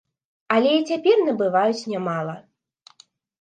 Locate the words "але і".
0.53-0.85